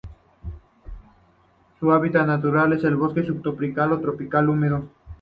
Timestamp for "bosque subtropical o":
2.95-3.99